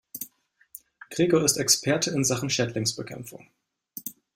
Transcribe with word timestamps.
Gregor 1.11 1.43
ist 1.43 1.57
Experte 1.57 2.09
in 2.09 2.25
Sachen 2.25 2.49
Schädlingsbekämpfung. 2.49 3.47